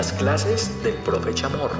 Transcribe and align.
Las 0.00 0.14
clases 0.14 0.82
del 0.82 0.94
profe 0.94 1.34
Chamorro. 1.34 1.76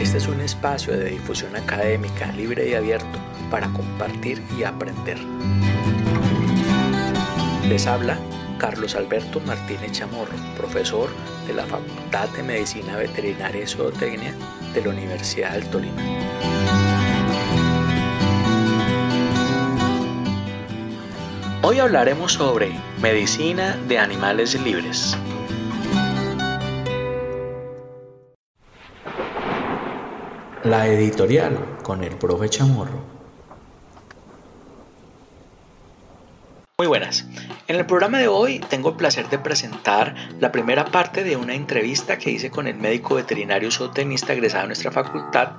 Este 0.00 0.18
es 0.18 0.26
un 0.26 0.40
espacio 0.40 0.98
de 0.98 1.10
difusión 1.10 1.54
académica 1.54 2.26
libre 2.32 2.68
y 2.68 2.74
abierto 2.74 3.20
para 3.52 3.68
compartir 3.68 4.42
y 4.58 4.64
aprender. 4.64 5.18
Les 7.68 7.86
habla 7.86 8.18
Carlos 8.58 8.96
Alberto 8.96 9.38
Martínez 9.46 9.92
Chamorro, 9.92 10.34
profesor 10.56 11.10
de 11.46 11.54
la 11.54 11.64
Facultad 11.64 12.28
de 12.30 12.42
Medicina 12.42 12.96
Veterinaria 12.96 13.62
y 13.62 13.68
Zootecnia 13.68 14.34
de 14.74 14.82
la 14.82 14.88
Universidad 14.88 15.52
del 15.52 15.70
Tolima. 15.70 16.02
Hoy 21.64 21.78
hablaremos 21.78 22.32
sobre 22.32 22.72
medicina 23.00 23.76
de 23.86 23.96
animales 23.96 24.60
libres. 24.64 25.16
La 30.64 30.88
editorial 30.88 31.78
con 31.84 32.02
el 32.02 32.16
profe 32.16 32.48
Chamorro. 32.48 33.04
Muy 36.78 36.88
buenas. 36.88 37.26
En 37.68 37.76
el 37.76 37.86
programa 37.86 38.18
de 38.18 38.26
hoy 38.26 38.58
tengo 38.58 38.88
el 38.88 38.96
placer 38.96 39.28
de 39.28 39.38
presentar 39.38 40.16
la 40.40 40.50
primera 40.50 40.86
parte 40.86 41.22
de 41.22 41.36
una 41.36 41.54
entrevista 41.54 42.18
que 42.18 42.32
hice 42.32 42.50
con 42.50 42.66
el 42.66 42.74
médico 42.74 43.14
veterinario 43.14 43.70
zootecnista 43.70 44.32
egresado 44.32 44.62
de 44.62 44.66
nuestra 44.66 44.90
facultad, 44.90 45.52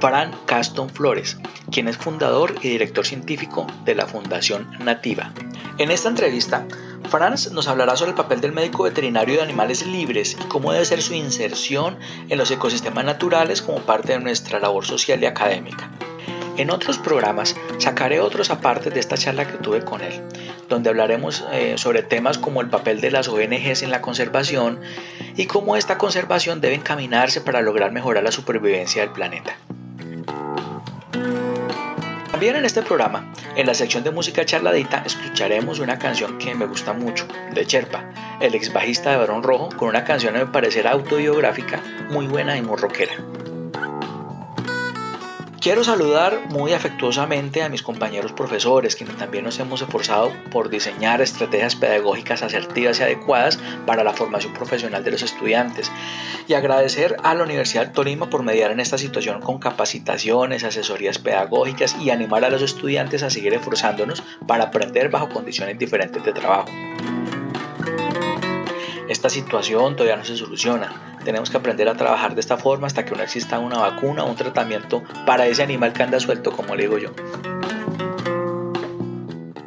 Fran 0.00 0.32
Caston 0.46 0.88
Flores, 0.88 1.36
quien 1.72 1.88
es 1.88 1.96
fundador 1.96 2.54
y 2.62 2.68
director 2.68 3.04
científico 3.04 3.66
de 3.84 3.94
la 3.94 4.06
Fundación 4.06 4.70
Nativa. 4.78 5.32
En 5.78 5.90
esta 5.90 6.08
entrevista, 6.08 6.66
Franz 7.08 7.50
nos 7.52 7.68
hablará 7.68 7.96
sobre 7.96 8.10
el 8.10 8.16
papel 8.16 8.40
del 8.40 8.52
médico 8.52 8.84
veterinario 8.84 9.36
de 9.36 9.42
animales 9.42 9.86
libres 9.86 10.36
y 10.38 10.44
cómo 10.44 10.72
debe 10.72 10.84
ser 10.84 11.02
su 11.02 11.14
inserción 11.14 11.98
en 12.28 12.38
los 12.38 12.50
ecosistemas 12.50 13.04
naturales 13.04 13.62
como 13.62 13.80
parte 13.80 14.12
de 14.12 14.20
nuestra 14.20 14.60
labor 14.60 14.84
social 14.84 15.22
y 15.22 15.26
académica. 15.26 15.90
En 16.56 16.70
otros 16.70 16.98
programas 16.98 17.54
sacaré 17.78 18.20
otros 18.20 18.50
apartes 18.50 18.92
de 18.92 19.00
esta 19.00 19.16
charla 19.16 19.46
que 19.46 19.58
tuve 19.58 19.84
con 19.84 20.00
él, 20.00 20.20
donde 20.68 20.90
hablaremos 20.90 21.44
eh, 21.52 21.74
sobre 21.78 22.02
temas 22.02 22.38
como 22.38 22.60
el 22.60 22.68
papel 22.68 23.00
de 23.00 23.12
las 23.12 23.28
ONGs 23.28 23.82
en 23.82 23.90
la 23.90 24.00
conservación 24.00 24.80
y 25.36 25.46
cómo 25.46 25.76
esta 25.76 25.98
conservación 25.98 26.60
debe 26.60 26.74
encaminarse 26.74 27.40
para 27.40 27.62
lograr 27.62 27.92
mejorar 27.92 28.24
la 28.24 28.32
supervivencia 28.32 29.02
del 29.02 29.12
planeta. 29.12 29.56
También 32.38 32.54
en 32.54 32.66
este 32.66 32.82
programa, 32.82 33.32
en 33.56 33.66
la 33.66 33.74
sección 33.74 34.04
de 34.04 34.12
música 34.12 34.44
charladita, 34.44 35.02
escucharemos 35.04 35.80
una 35.80 35.98
canción 35.98 36.38
que 36.38 36.54
me 36.54 36.66
gusta 36.66 36.92
mucho, 36.92 37.26
de 37.52 37.66
Cherpa, 37.66 38.12
el 38.40 38.54
ex 38.54 38.72
bajista 38.72 39.10
de 39.10 39.16
Barón 39.16 39.42
Rojo, 39.42 39.70
con 39.76 39.88
una 39.88 40.04
canción 40.04 40.36
a 40.36 40.44
mi 40.44 40.52
parecer 40.52 40.86
autobiográfica, 40.86 41.82
muy 42.10 42.28
buena 42.28 42.56
y 42.56 42.62
muy 42.62 42.76
rockera. 42.76 43.14
Quiero 45.60 45.82
saludar 45.82 46.46
muy 46.50 46.72
afectuosamente 46.72 47.64
a 47.64 47.68
mis 47.68 47.82
compañeros 47.82 48.32
profesores, 48.32 48.94
quienes 48.94 49.16
también 49.16 49.42
nos 49.44 49.58
hemos 49.58 49.82
esforzado 49.82 50.32
por 50.52 50.68
diseñar 50.68 51.20
estrategias 51.20 51.74
pedagógicas 51.74 52.44
asertivas 52.44 53.00
y 53.00 53.02
adecuadas 53.02 53.58
para 53.84 54.04
la 54.04 54.12
formación 54.12 54.54
profesional 54.54 55.02
de 55.02 55.10
los 55.10 55.22
estudiantes, 55.22 55.90
y 56.46 56.54
agradecer 56.54 57.16
a 57.24 57.34
la 57.34 57.42
Universidad 57.42 57.86
del 57.86 57.92
Tolima 57.92 58.30
por 58.30 58.44
mediar 58.44 58.70
en 58.70 58.78
esta 58.78 58.98
situación 58.98 59.40
con 59.40 59.58
capacitaciones, 59.58 60.62
asesorías 60.62 61.18
pedagógicas 61.18 61.96
y 62.00 62.10
animar 62.10 62.44
a 62.44 62.50
los 62.50 62.62
estudiantes 62.62 63.24
a 63.24 63.30
seguir 63.30 63.52
esforzándonos 63.52 64.22
para 64.46 64.64
aprender 64.64 65.08
bajo 65.08 65.28
condiciones 65.28 65.76
diferentes 65.76 66.22
de 66.24 66.32
trabajo. 66.32 66.70
Esta 69.18 69.30
situación 69.30 69.96
todavía 69.96 70.14
no 70.14 70.24
se 70.24 70.36
soluciona. 70.36 71.18
Tenemos 71.24 71.50
que 71.50 71.56
aprender 71.56 71.88
a 71.88 71.96
trabajar 71.96 72.36
de 72.36 72.40
esta 72.40 72.56
forma 72.56 72.86
hasta 72.86 73.04
que 73.04 73.16
no 73.16 73.22
exista 73.24 73.58
una 73.58 73.78
vacuna 73.78 74.22
o 74.22 74.30
un 74.30 74.36
tratamiento 74.36 75.02
para 75.26 75.48
ese 75.48 75.64
animal 75.64 75.92
que 75.92 76.04
anda 76.04 76.20
suelto, 76.20 76.52
como 76.52 76.76
le 76.76 76.84
digo 76.84 76.98
yo. 76.98 77.10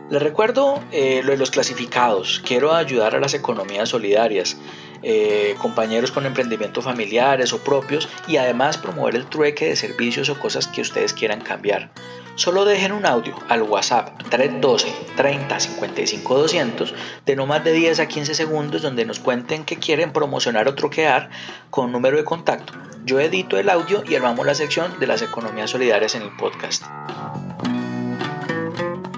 Les 0.10 0.22
recuerdo 0.22 0.82
eh, 0.94 1.22
lo 1.26 1.32
de 1.32 1.38
los 1.38 1.52
clasificados. 1.52 2.42
Quiero 2.48 2.74
ayudar 2.74 3.14
a 3.14 3.20
las 3.20 3.34
economías 3.34 3.90
solidarias, 3.90 4.56
eh, 5.04 5.54
compañeros 5.62 6.12
con 6.12 6.26
emprendimientos 6.26 6.86
familiares 6.86 7.52
o 7.52 7.58
propios 7.58 8.08
y 8.30 8.38
además 8.38 8.78
promover 8.78 9.18
el 9.18 9.26
trueque 9.26 9.66
de 9.66 9.76
servicios 9.76 10.30
o 10.30 10.40
cosas 10.40 10.68
que 10.68 10.80
ustedes 10.80 11.12
quieran 11.12 11.42
cambiar. 11.42 11.92
Solo 12.36 12.66
dejen 12.66 12.92
un 12.94 13.06
audio 13.06 13.36
al 13.50 13.62
WhatsApp 13.64 14.18
312 14.30 14.94
30 15.16 15.60
55 15.60 16.38
200 16.38 16.94
de 17.26 17.36
no 17.36 17.46
más 17.46 17.64
de 17.64 17.74
10 17.74 18.00
a 18.00 18.08
15 18.08 18.34
segundos 18.34 18.82
donde 18.82 19.06
nos 19.06 19.20
cuenten 19.20 19.66
que 19.66 19.78
quieren 19.78 20.14
promocionar 20.14 20.68
o 20.68 20.76
troquear 20.76 21.30
con 21.70 21.92
número 21.92 22.18
de 22.18 22.24
contacto. 22.24 22.74
Yo 23.04 23.20
edito 23.20 23.58
el 23.58 23.70
audio 23.70 24.04
y 24.08 24.16
armamos 24.16 24.46
la 24.46 24.56
sección 24.56 25.00
de 25.00 25.08
las 25.08 25.22
economías 25.22 25.72
solidarias 25.72 26.16
en 26.16 26.22
el 26.22 26.36
podcast. 26.38 26.84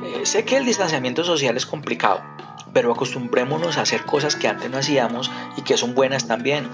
Eh, 0.03 0.25
sé 0.25 0.43
que 0.45 0.57
el 0.57 0.65
distanciamiento 0.65 1.23
social 1.23 1.55
es 1.55 1.65
complicado, 1.65 2.21
pero 2.73 2.91
acostumbrémonos 2.91 3.77
a 3.77 3.81
hacer 3.81 4.05
cosas 4.05 4.35
que 4.35 4.47
antes 4.47 4.71
no 4.71 4.77
hacíamos 4.77 5.29
y 5.55 5.61
que 5.61 5.77
son 5.77 5.93
buenas 5.95 6.27
también. 6.27 6.67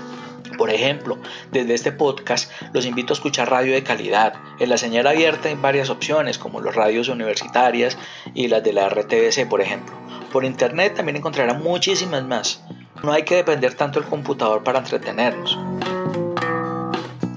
Por 0.57 0.69
ejemplo, 0.69 1.17
desde 1.51 1.73
este 1.73 1.91
podcast 1.91 2.51
los 2.73 2.85
invito 2.85 3.13
a 3.13 3.15
escuchar 3.15 3.49
radio 3.49 3.73
de 3.73 3.83
calidad. 3.83 4.33
En 4.59 4.69
la 4.69 4.77
señal 4.77 5.07
abierta 5.07 5.49
hay 5.49 5.55
varias 5.55 5.89
opciones, 5.89 6.37
como 6.37 6.61
las 6.61 6.75
radios 6.75 7.09
universitarias 7.09 7.97
y 8.33 8.47
las 8.47 8.63
de 8.63 8.73
la 8.73 8.89
RTBC, 8.89 9.47
por 9.49 9.61
ejemplo. 9.61 9.95
Por 10.31 10.45
internet 10.45 10.95
también 10.95 11.17
encontrarán 11.17 11.61
muchísimas 11.63 12.23
más. 12.23 12.63
No 13.03 13.11
hay 13.11 13.23
que 13.23 13.35
depender 13.35 13.73
tanto 13.75 13.99
del 13.99 14.09
computador 14.09 14.63
para 14.63 14.79
entretenernos. 14.79 15.57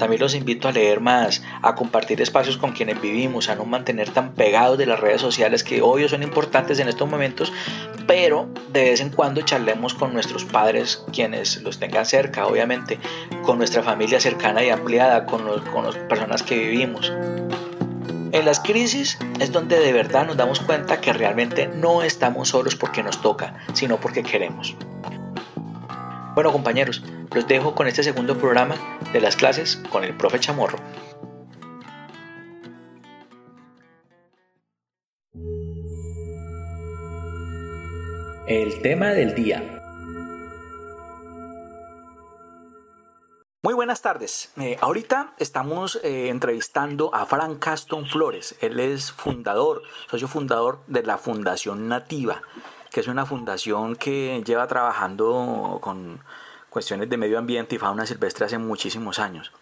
También 0.03 0.21
los 0.21 0.35
invito 0.35 0.67
a 0.67 0.73
leer 0.73 0.99
más, 0.99 1.45
a 1.63 1.77
compartir 1.77 2.21
espacios 2.21 2.57
con 2.57 2.73
quienes 2.73 3.01
vivimos, 3.01 3.49
a 3.49 3.55
no 3.55 3.65
mantener 3.65 4.11
tan 4.11 4.33
pegados 4.33 4.77
de 4.77 4.85
las 4.85 4.99
redes 4.99 5.21
sociales 5.21 5.63
que 5.63 5.81
obvio 5.81 6.09
son 6.09 6.25
importantes 6.25 6.81
en 6.81 6.89
estos 6.89 7.09
momentos, 7.09 7.53
pero 8.09 8.49
de 8.73 8.83
vez 8.83 9.01
en 9.01 9.11
cuando 9.11 9.43
charlemos 9.43 9.95
con 9.95 10.13
nuestros 10.13 10.45
padres, 10.45 11.05
quienes 11.13 11.63
los 11.63 11.79
tengan 11.79 12.05
cerca, 12.05 12.49
obviamente, 12.49 12.99
con 13.45 13.59
nuestra 13.59 13.85
familia 13.85 14.19
cercana 14.19 14.65
y 14.65 14.71
ampliada, 14.71 15.25
con, 15.25 15.45
con 15.73 15.85
las 15.85 15.95
personas 15.95 16.43
que 16.43 16.59
vivimos. 16.59 17.13
En 18.33 18.45
las 18.45 18.59
crisis 18.59 19.19
es 19.39 19.53
donde 19.53 19.79
de 19.79 19.93
verdad 19.93 20.27
nos 20.27 20.37
damos 20.37 20.59
cuenta 20.59 21.01
que 21.01 21.13
realmente 21.13 21.69
no 21.69 22.03
estamos 22.03 22.49
solos 22.49 22.75
porque 22.75 23.05
nos 23.05 23.23
toca, 23.23 23.55
sino 23.73 24.01
porque 24.01 24.25
queremos. 24.25 24.75
Bueno 26.35 26.51
compañeros, 26.51 27.05
los 27.35 27.47
dejo 27.49 27.75
con 27.75 27.87
este 27.87 28.03
segundo 28.03 28.37
programa 28.37 28.77
de 29.13 29.21
las 29.21 29.37
clases 29.37 29.81
con 29.91 30.05
el 30.05 30.17
profe 30.17 30.39
Chamorro. 30.39 30.79
El 38.47 38.83
tema 38.83 39.09
del 39.11 39.35
día. 39.35 39.63
Muy 43.63 43.75
buenas 43.75 44.03
tardes. 44.03 44.53
Eh, 44.57 44.77
ahorita 44.81 45.35
estamos 45.39 46.01
eh, 46.03 46.29
entrevistando 46.29 47.15
a 47.15 47.25
Frank 47.25 47.61
Caston 47.61 48.07
Flores. 48.07 48.57
Él 48.61 48.81
es 48.81 49.13
fundador, 49.13 49.83
socio 50.11 50.27
fundador 50.29 50.81
de 50.89 51.03
la 51.05 51.17
Fundación 51.17 51.89
Nativa 51.89 52.43
que 52.93 53.01
es 53.01 53.09
una 53.09 53.25
fundación 53.25 53.97
que 53.97 54.43
lleva 54.45 54.67
trabajando 54.67 55.79
con 55.81 56.21
cuestiones 56.73 57.09
de 57.09 57.17
medio 57.17 57.39
ambiente 57.39 57.77
y 57.77 57.79
fauna 57.79 58.07
silvestre 58.07 58.47
hace 58.47 58.59
muchísimos 58.59 59.19
años. 59.19 59.53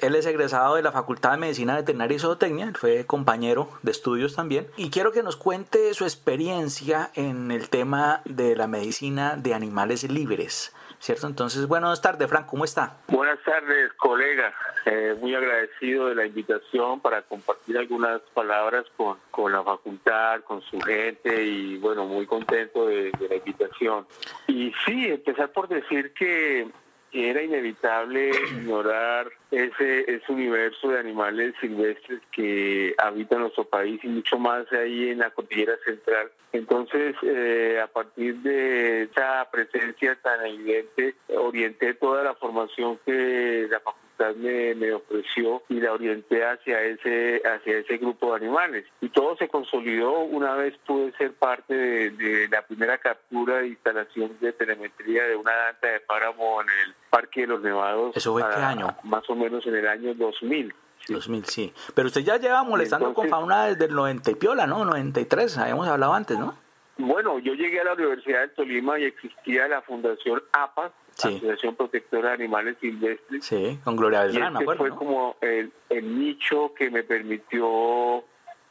Él 0.00 0.14
es 0.14 0.26
egresado 0.26 0.76
de 0.76 0.82
la 0.82 0.92
Facultad 0.92 1.32
de 1.32 1.38
Medicina 1.38 1.74
Veterinaria 1.74 2.16
y 2.16 2.20
Zootecnia, 2.20 2.72
fue 2.78 3.04
compañero 3.06 3.68
de 3.82 3.90
estudios 3.90 4.36
también, 4.36 4.68
y 4.76 4.90
quiero 4.90 5.10
que 5.10 5.24
nos 5.24 5.36
cuente 5.36 5.92
su 5.94 6.04
experiencia 6.04 7.10
en 7.14 7.50
el 7.50 7.68
tema 7.68 8.20
de 8.24 8.54
la 8.54 8.68
medicina 8.68 9.36
de 9.36 9.54
animales 9.54 10.04
libres. 10.04 10.72
¿Cierto? 10.98 11.26
Entonces, 11.26 11.66
buenas 11.66 12.00
tardes, 12.00 12.28
Frank, 12.28 12.46
¿cómo 12.46 12.64
está? 12.64 12.98
Buenas 13.08 13.42
tardes, 13.44 13.92
colega. 13.94 14.52
Eh, 14.84 15.16
muy 15.20 15.34
agradecido 15.34 16.08
de 16.08 16.14
la 16.14 16.26
invitación 16.26 17.00
para 17.00 17.22
compartir 17.22 17.76
algunas 17.78 18.20
palabras 18.34 18.84
con, 18.96 19.18
con 19.30 19.52
la 19.52 19.62
facultad, 19.62 20.40
con 20.42 20.62
su 20.62 20.80
gente 20.80 21.44
y, 21.44 21.76
bueno, 21.78 22.06
muy 22.06 22.26
contento 22.26 22.86
de, 22.86 23.10
de 23.18 23.28
la 23.28 23.36
invitación. 23.36 24.06
Y 24.46 24.72
sí, 24.86 25.06
empezar 25.08 25.52
por 25.52 25.68
decir 25.68 26.12
que 26.14 26.68
era 27.12 27.42
inevitable 27.42 28.30
ignorar 28.30 29.30
ese, 29.50 30.10
ese 30.12 30.32
universo 30.32 30.88
de 30.88 30.98
animales 30.98 31.54
silvestres 31.60 32.20
que 32.30 32.94
habitan 32.98 33.40
nuestro 33.40 33.64
país 33.64 34.00
y 34.04 34.08
mucho 34.08 34.38
más 34.38 34.70
ahí 34.72 35.10
en 35.10 35.18
la 35.18 35.30
cordillera 35.30 35.74
central. 35.84 36.30
Entonces, 36.52 37.14
eh, 37.22 37.80
a 37.82 37.86
partir 37.88 38.36
de 38.38 39.02
esa 39.02 39.46
presencia 39.50 40.16
tan 40.22 40.46
evidente, 40.46 41.14
orienté 41.36 41.94
toda 41.94 42.22
la 42.22 42.34
formación 42.34 42.98
que 43.04 43.66
la 43.70 43.80
facultad 43.80 44.34
me, 44.36 44.74
me 44.74 44.92
ofreció 44.92 45.62
y 45.68 45.80
la 45.80 45.92
orienté 45.92 46.44
hacia 46.44 46.82
ese, 46.82 47.42
hacia 47.44 47.78
ese 47.78 47.98
grupo 47.98 48.30
de 48.30 48.36
animales. 48.44 48.86
Y 49.00 49.10
todo 49.10 49.36
se 49.36 49.48
consolidó 49.48 50.20
una 50.20 50.54
vez 50.54 50.74
pude 50.86 51.12
ser 51.12 51.34
parte 51.34 51.74
de, 51.74 52.48
la 52.50 52.62
primera 52.62 52.98
captura 52.98 53.60
e 53.60 53.68
instalación 53.68 54.36
de 54.40 54.52
telemetría 54.52 55.24
de 55.24 55.36
una 55.36 55.54
danta 55.54 55.88
de 55.88 56.00
páramo 56.00 56.62
en 56.62 56.68
el 56.68 56.94
Parque 57.10 57.42
de 57.42 57.46
los 57.48 57.62
Nevados. 57.62 58.16
¿Eso 58.16 58.32
fue 58.32 58.42
qué 58.42 58.60
año? 58.60 58.88
Más 59.04 59.28
o 59.28 59.34
menos 59.34 59.66
en 59.66 59.76
el 59.76 59.86
año 59.86 60.14
2000. 60.14 60.74
2000, 61.08 61.44
sí. 61.46 61.72
Pero 61.94 62.08
usted 62.08 62.22
ya 62.22 62.36
lleva 62.36 62.62
molestando 62.62 63.14
con 63.14 63.28
fauna 63.28 63.66
desde 63.66 63.86
el 63.86 63.94
90 63.94 64.30
y 64.30 64.34
piola, 64.34 64.66
¿no? 64.66 64.84
93, 64.84 65.58
habíamos 65.58 65.88
hablado 65.88 66.14
antes, 66.14 66.38
¿no? 66.38 66.54
Bueno, 66.98 67.38
yo 67.38 67.54
llegué 67.54 67.80
a 67.80 67.84
la 67.84 67.94
Universidad 67.94 68.40
de 68.40 68.48
Tolima 68.48 68.98
y 68.98 69.04
existía 69.04 69.68
la 69.68 69.82
Fundación 69.82 70.42
APA, 70.52 70.92
Asociación 71.16 71.76
Protectora 71.76 72.30
de 72.30 72.34
Animales 72.34 72.76
Silvestres. 72.80 73.44
Sí, 73.44 73.78
con 73.84 73.96
Gloria 73.96 74.24
Beltrán, 74.24 74.52
me 74.52 74.60
acuerdo. 74.60 74.80
Fue 74.80 74.96
como 74.96 75.36
el, 75.40 75.72
el 75.88 76.18
nicho 76.18 76.72
que 76.74 76.90
me 76.90 77.04
permitió 77.04 78.24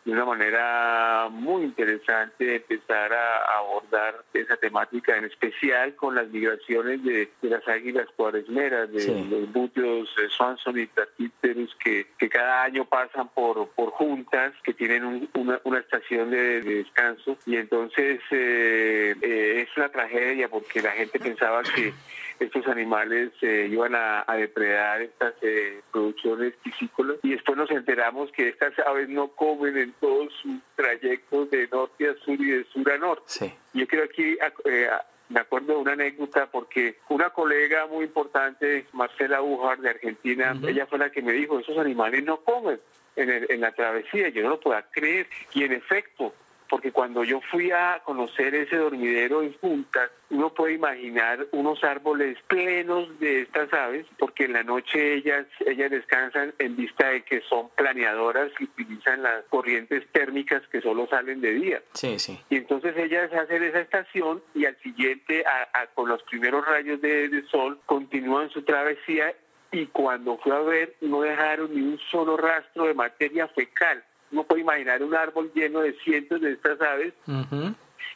de 0.08 0.14
una 0.14 0.24
manera 0.24 1.28
muy 1.30 1.64
interesante 1.64 2.56
empezar 2.56 3.12
a 3.12 3.58
abordar 3.58 4.24
esa 4.34 4.56
temática, 4.56 5.18
en 5.18 5.26
especial 5.26 5.96
con 5.96 6.16
las 6.16 6.30
migraciones 6.30 7.04
de, 7.04 7.30
las 7.42 7.68
águilas 7.68 8.08
cuaresmeras, 8.16 8.90
de 8.90 9.26
los 9.30 9.52
búteos 9.52 10.10
Swanson 10.30 10.80
y 10.80 10.88
Tartíteros, 10.88 11.76
que, 11.84 12.08
que 12.18 12.30
cada 12.30 12.64
año 12.64 12.86
pasan 12.86 13.28
por, 13.36 13.68
por 13.72 13.90
juntas, 13.92 14.54
que 14.64 14.74
tienen 14.74 15.28
una, 15.34 15.60
una, 15.66 15.80
estación 15.80 16.32
de, 16.32 16.62
descanso, 16.62 17.38
y 17.46 17.58
entonces 17.58 18.22
eh, 18.32 19.14
eh, 19.22 19.66
es 19.68 19.76
una 19.76 19.90
tragedia 19.90 20.48
porque 20.48 20.82
la 20.82 20.92
gente 20.92 21.20
pensaba 21.20 21.64
que 21.64 21.94
estos 22.40 22.68
animales 22.68 23.32
eh, 23.42 23.68
iban 23.70 23.96
a, 23.96 24.26
depredar 24.38 25.02
estas 25.02 25.34
eh, 25.42 25.82
producciones 25.92 26.54
piscícolas 26.64 27.18
y 27.24 27.32
después 27.32 27.58
nos 27.58 27.72
enteramos 27.72 28.32
que 28.32 28.50
estas 28.50 28.78
aves 28.80 29.10
no 29.10 29.30
comen 29.30 29.78
en 29.78 29.94
todos 29.94 30.32
sus 30.42 30.56
trayectos 30.76 31.50
de 31.50 31.68
norte 31.68 32.10
a 32.10 32.14
sur 32.24 32.40
y 32.40 32.52
de 32.52 32.64
sur 32.66 32.92
a 32.92 32.98
norte. 32.98 33.54
Yo 33.74 33.88
quiero 33.88 34.06
aquí 34.06 34.38
eh, 34.66 34.90
me 35.30 35.40
acuerdo 35.40 35.74
de 35.74 35.80
una 35.80 35.94
anécdota 35.94 36.48
porque 36.48 36.98
una 37.10 37.32
colega 37.32 37.88
muy 37.88 38.06
importante, 38.06 38.86
Marcela 38.94 39.42
Ujar 39.42 39.80
de 39.80 39.90
Argentina, 39.90 40.56
ella 40.68 40.86
fue 40.86 41.00
la 41.00 41.10
que 41.10 41.22
me 41.22 41.34
dijo, 41.34 41.60
esos 41.60 41.78
animales 41.78 42.24
no 42.24 42.38
comen 42.42 42.80
en, 43.16 43.46
en 43.50 43.62
la 43.62 43.72
travesía, 43.72 44.30
yo 44.30 44.44
no 44.44 44.50
lo 44.50 44.60
puedo 44.60 44.80
creer. 44.92 45.28
Y 45.54 45.64
en 45.64 45.74
efecto, 45.74 46.34
porque 46.70 46.92
cuando 46.92 47.24
yo 47.24 47.42
fui 47.52 47.72
a 47.72 48.02
conocer 48.04 48.54
ese 48.56 48.76
dormidero 48.78 49.42
en 49.42 49.54
punta, 49.54 50.10
uno 50.30 50.54
puede 50.54 50.74
imaginar 50.74 51.48
unos 51.52 51.84
árboles 51.84 52.38
plenos 52.48 53.18
de 53.20 53.42
estas 53.42 53.72
aves, 53.74 54.06
porque 54.20 54.46
en 54.46 54.54
la 54.54 54.64
noche 54.64 55.14
ellas, 55.16 55.46
ellas 55.66 55.92
descansan 55.92 56.54
en 56.60 56.76
vista 56.76 57.10
de 57.10 57.24
que 57.24 57.42
son 57.42 57.70
planeadoras 57.76 58.52
y 58.60 58.66
utilizan 58.66 59.24
las 59.24 59.46
corrientes 59.46 60.06
térmicas 60.12 60.62
que 60.72 60.82
solo 60.82 61.08
salen 61.08 61.42
de 61.42 61.54
día. 61.54 61.82
Sí, 61.94 62.20
sí. 62.20 62.40
Y 62.50 62.58
entonces 62.58 62.96
ellas 62.98 63.32
hacen 63.34 63.64
esa 63.64 63.80
estación 63.80 64.44
y 64.54 64.66
al 64.66 64.78
siguiente, 64.82 65.46
con 65.94 66.10
los 66.10 66.22
primeros 66.24 66.66
rayos 66.66 67.02
de, 67.02 67.30
de 67.30 67.44
sol, 67.48 67.80
continúan 67.86 68.50
su 68.50 68.64
travesía 68.64 69.34
y 69.72 69.86
cuando 69.88 70.38
fui 70.38 70.52
a 70.52 70.60
ver 70.60 70.96
no 71.02 71.22
dejaron 71.22 71.74
ni 71.74 71.82
un 71.82 72.00
solo 72.12 72.38
rastro 72.38 72.86
de 72.86 72.94
materia 72.94 73.48
fecal 73.50 74.04
uno 74.32 74.44
puede 74.44 74.62
imaginar 74.62 75.04
un 75.04 75.16
árbol 75.16 75.52
lleno 75.54 75.82
de 75.82 75.94
cientos 76.04 76.42
de 76.42 76.54
estas 76.54 76.82
aves 76.82 77.14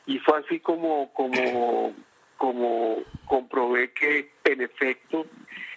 y 0.06 0.20
fue 0.20 0.40
así 0.40 0.60
como 0.60 1.12
como 1.14 1.94
como 2.38 3.04
comprobé 3.26 3.92
que 3.94 4.32
en 4.44 4.62
efecto 4.62 5.26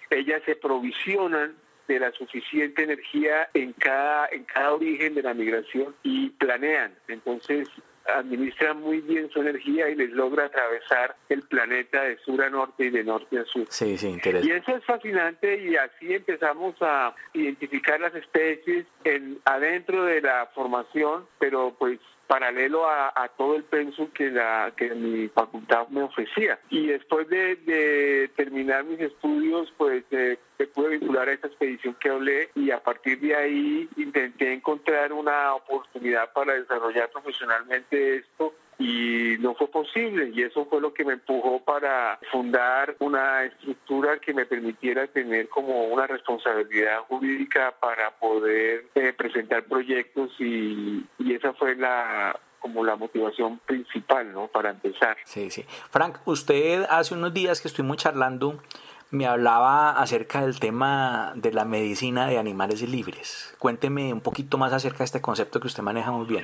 ellas 0.09 0.41
se 0.45 0.55
provisionan 0.55 1.55
de 1.87 1.99
la 1.99 2.11
suficiente 2.11 2.83
energía 2.83 3.49
en 3.53 3.73
cada 3.73 4.27
en 4.31 4.43
cada 4.45 4.73
origen 4.73 5.13
de 5.13 5.23
la 5.23 5.33
migración 5.33 5.95
y 6.03 6.29
planean. 6.31 6.95
Entonces 7.07 7.69
administran 8.07 8.81
muy 8.81 9.01
bien 9.01 9.29
su 9.31 9.41
energía 9.41 9.89
y 9.89 9.95
les 9.95 10.11
logra 10.11 10.45
atravesar 10.45 11.15
el 11.29 11.41
planeta 11.43 12.03
de 12.03 12.17
sur 12.19 12.41
a 12.43 12.49
norte 12.49 12.85
y 12.85 12.89
de 12.89 13.03
norte 13.03 13.39
a 13.39 13.45
sur. 13.45 13.65
Sí, 13.69 13.97
sí, 13.97 14.07
interesante. 14.07 14.53
Y 14.53 14.57
eso 14.57 14.77
es 14.77 14.85
fascinante 14.85 15.57
y 15.57 15.75
así 15.75 16.13
empezamos 16.13 16.75
a 16.81 17.15
identificar 17.33 17.99
las 17.99 18.13
especies 18.15 18.85
en 19.03 19.39
adentro 19.45 20.03
de 20.05 20.21
la 20.21 20.49
formación, 20.53 21.25
pero 21.39 21.75
pues 21.77 21.99
paralelo 22.27 22.87
a, 22.87 23.29
todo 23.37 23.55
el 23.55 23.63
pensum 23.63 24.07
que 24.11 24.29
la 24.29 24.73
que 24.75 24.93
mi 24.93 25.27
facultad 25.29 25.87
me 25.89 26.03
ofrecía. 26.03 26.59
Y 26.69 26.87
después 26.87 27.27
de, 27.29 28.31
terminar 28.35 28.83
mis 28.83 28.99
estudios 28.99 29.73
pues 29.77 30.03
eh, 30.11 30.37
me 30.57 30.67
pude 30.67 30.97
vincular 30.97 31.27
a 31.27 31.33
esta 31.33 31.47
expedición 31.47 31.95
que 31.99 32.09
hablé 32.09 32.49
y 32.55 32.71
a 32.71 32.81
partir 32.81 33.19
de 33.19 33.35
ahí 33.35 33.89
intenté 33.97 34.53
encontrar 34.53 35.13
una 35.13 35.53
oportunidad 35.55 36.31
para 36.33 36.53
desarrollar 36.53 37.09
profesionalmente 37.11 38.17
esto 38.17 38.53
y 38.77 39.37
no 39.39 39.55
fue 39.55 39.67
posible 39.67 40.31
y 40.33 40.41
eso 40.43 40.65
fue 40.65 40.81
lo 40.81 40.93
que 40.93 41.05
me 41.05 41.13
empujó 41.13 41.61
para 41.63 42.19
fundar 42.31 42.95
una 42.99 43.43
estructura 43.45 44.19
que 44.19 44.33
me 44.33 44.45
permitiera 44.45 45.07
tener 45.07 45.49
como 45.49 45.85
una 45.85 46.07
responsabilidad 46.07 46.99
jurídica 47.07 47.73
para 47.79 48.11
poder 48.11 48.87
eh, 48.95 49.13
presentar 49.13 49.63
proyectos 49.63 50.31
y, 50.39 51.05
y 51.19 51.33
esa 51.33 51.53
fue 51.53 51.75
la 51.75 52.37
como 52.59 52.83
la 52.83 52.95
motivación 52.95 53.59
principal, 53.59 54.33
¿no? 54.33 54.47
Para 54.47 54.71
empezar. 54.71 55.15
Sí, 55.23 55.51
sí. 55.51 55.63
Frank, 55.91 56.17
usted 56.25 56.83
hace 56.89 57.13
unos 57.13 57.31
días 57.31 57.61
que 57.61 57.67
estuvimos 57.67 57.97
charlando 57.97 58.59
me 59.11 59.27
hablaba 59.27 59.91
acerca 59.91 60.41
del 60.41 60.59
tema 60.59 61.33
de 61.35 61.51
la 61.51 61.63
medicina 61.63 62.27
de 62.27 62.37
animales 62.37 62.81
libres. 62.81 63.55
Cuénteme 63.59 64.11
un 64.11 64.21
poquito 64.21 64.57
más 64.57 64.73
acerca 64.73 64.99
de 64.99 65.05
este 65.05 65.21
concepto 65.21 65.59
que 65.59 65.67
usted 65.67 65.83
maneja 65.83 66.11
muy 66.11 66.25
bien. 66.25 66.43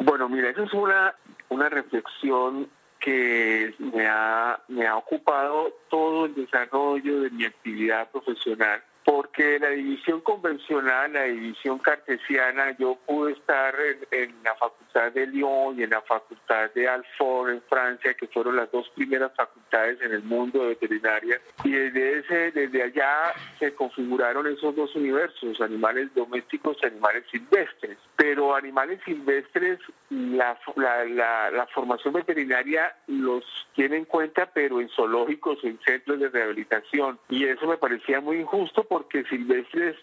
Bueno, 0.00 0.28
mira, 0.28 0.50
esa 0.50 0.64
es 0.64 0.72
una, 0.72 1.14
una 1.50 1.68
reflexión 1.68 2.68
que 2.98 3.74
me 3.78 4.06
ha, 4.06 4.58
me 4.68 4.86
ha 4.86 4.96
ocupado 4.96 5.74
todo 5.88 6.26
el 6.26 6.34
desarrollo 6.34 7.22
de 7.22 7.30
mi 7.30 7.44
actividad 7.44 8.10
profesional 8.10 8.82
porque 9.04 9.58
la 9.58 9.70
división 9.70 10.20
convencional, 10.20 11.12
la 11.12 11.24
división 11.24 11.78
cartesiana, 11.78 12.76
yo 12.78 12.98
pude 13.06 13.32
estar 13.32 13.74
en, 14.10 14.34
la 14.44 14.54
Facultad 14.54 15.12
de 15.12 15.26
Lyon 15.26 15.78
y 15.78 15.84
en 15.84 15.90
la 15.90 16.02
Facultad 16.02 16.70
de 16.74 16.88
Alfort 16.88 17.50
en 17.50 17.62
Francia, 17.62 18.14
que 18.14 18.26
fueron 18.28 18.56
las 18.56 18.70
dos 18.70 18.88
primeras 18.90 19.32
facultades 19.34 20.00
en 20.02 20.12
el 20.12 20.22
mundo 20.22 20.62
de 20.62 20.68
veterinaria, 20.70 21.40
y 21.64 21.70
desde, 21.70 22.18
ese, 22.18 22.50
desde 22.52 22.82
allá 22.82 23.32
se 23.58 23.74
configuraron 23.74 24.46
esos 24.46 24.76
dos 24.76 24.94
universos, 24.94 25.60
animales 25.60 26.12
domésticos 26.14 26.76
y 26.82 26.86
animales 26.86 27.24
silvestres. 27.30 27.96
Pero 28.16 28.54
animales 28.54 29.00
silvestres, 29.04 29.78
la, 30.10 30.58
la, 30.76 31.66
formación 31.72 32.14
veterinaria 32.14 32.94
los 33.06 33.44
tiene 33.74 33.96
en 33.96 34.04
cuenta, 34.04 34.50
pero 34.52 34.80
en 34.80 34.88
zoológicos, 34.90 35.58
en 35.64 35.78
centros 35.86 36.18
de 36.18 36.28
rehabilitación, 36.28 37.18
y 37.28 37.44
eso 37.44 37.66
me 37.66 37.78
parecía 37.78 38.20
muy 38.20 38.38
injusto 38.38 38.84
porque 38.90 39.22
silvestres 39.24 39.96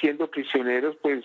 siendo 0.00 0.26
prisioneros 0.26 0.96
pues 0.96 1.24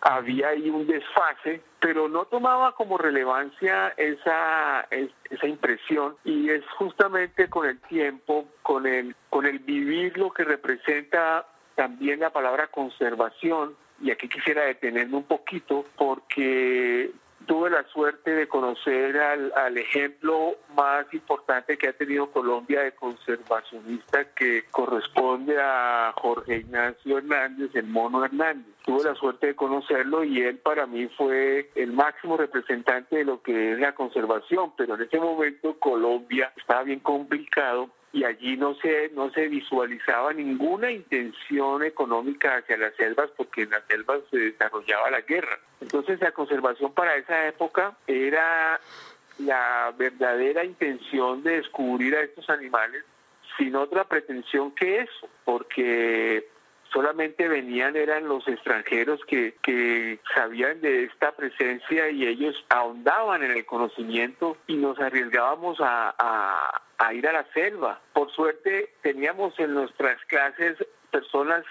había 0.00 0.48
ahí 0.48 0.70
un 0.70 0.86
desfase, 0.86 1.60
pero 1.80 2.08
no 2.08 2.26
tomaba 2.26 2.72
como 2.72 2.98
relevancia 2.98 3.88
esa, 3.96 4.86
esa 5.30 5.46
impresión. 5.46 6.16
Y 6.24 6.50
es 6.50 6.64
justamente 6.78 7.48
con 7.48 7.66
el 7.66 7.80
tiempo, 7.80 8.46
con 8.62 8.86
el, 8.86 9.16
con 9.30 9.46
el 9.46 9.58
vivir 9.60 10.16
lo 10.18 10.30
que 10.32 10.44
representa 10.44 11.46
también 11.74 12.20
la 12.20 12.30
palabra 12.30 12.68
conservación, 12.68 13.74
y 14.00 14.10
aquí 14.10 14.28
quisiera 14.28 14.64
detenerme 14.64 15.16
un 15.16 15.24
poquito 15.24 15.84
porque 15.96 17.10
tuve 17.46 17.70
la 17.70 17.84
suerte 17.84 18.30
de 18.30 18.48
conocer 18.48 19.16
al, 19.18 19.52
al, 19.56 19.78
ejemplo 19.78 20.56
más 20.74 21.12
importante 21.12 21.76
que 21.76 21.88
ha 21.88 21.92
tenido 21.92 22.30
Colombia 22.30 22.82
de 22.82 22.92
conservacionista 22.92 24.24
que 24.34 24.64
corresponde 24.70 25.56
a 25.60 26.12
Jorge 26.16 26.58
Ignacio 26.58 27.18
Hernández, 27.18 27.70
el 27.74 27.86
mono 27.86 28.24
Hernández. 28.24 28.74
Tuve 28.84 29.04
la 29.04 29.14
suerte 29.14 29.48
de 29.48 29.56
conocerlo 29.56 30.24
y 30.24 30.40
él 30.42 30.58
para 30.58 30.86
mí 30.86 31.06
fue 31.16 31.70
el 31.74 31.92
máximo 31.92 32.36
representante 32.36 33.16
de 33.16 33.24
lo 33.24 33.42
que 33.42 33.72
es 33.72 33.78
la 33.78 33.94
conservación, 33.94 34.72
pero 34.76 34.94
en 34.94 35.02
ese 35.02 35.18
momento 35.18 35.78
Colombia 35.78 36.52
estaba 36.56 36.82
bien 36.82 37.00
complicado 37.00 37.90
y 38.14 38.22
allí 38.22 38.56
no 38.56 38.76
se 38.76 39.10
no 39.10 39.30
se 39.30 39.48
visualizaba 39.48 40.32
ninguna 40.32 40.90
intención 40.90 41.82
económica 41.82 42.56
hacia 42.56 42.76
las 42.76 42.94
selvas 42.94 43.28
porque 43.36 43.62
en 43.62 43.70
las 43.70 43.82
selvas 43.88 44.20
se 44.30 44.38
desarrollaba 44.38 45.10
la 45.10 45.20
guerra. 45.22 45.58
Entonces 45.80 46.20
la 46.20 46.30
conservación 46.30 46.94
para 46.94 47.16
esa 47.16 47.48
época 47.48 47.96
era 48.06 48.80
la 49.38 49.92
verdadera 49.98 50.64
intención 50.64 51.42
de 51.42 51.56
descubrir 51.56 52.14
a 52.14 52.22
estos 52.22 52.48
animales 52.48 53.04
sin 53.58 53.74
otra 53.74 54.04
pretensión 54.04 54.70
que 54.76 55.00
eso, 55.00 55.28
porque 55.44 56.48
solamente 56.92 57.48
venían 57.48 57.96
eran 57.96 58.28
los 58.28 58.46
extranjeros 58.46 59.20
que, 59.26 59.56
que 59.60 60.20
sabían 60.32 60.80
de 60.80 61.04
esta 61.04 61.32
presencia 61.32 62.10
y 62.10 62.28
ellos 62.28 62.64
ahondaban 62.68 63.42
en 63.42 63.50
el 63.50 63.66
conocimiento 63.66 64.56
y 64.68 64.76
nos 64.76 65.00
arriesgábamos 65.00 65.80
a, 65.80 66.14
a 66.16 66.83
ir 67.12 67.28
a 67.28 67.32
la 67.32 67.44
selva. 67.52 68.00
Por 68.12 68.30
suerte 68.32 68.94
teníamos 69.02 69.58
en 69.58 69.74
nuestras 69.74 70.22
clases 70.26 70.76
personas 71.10 71.64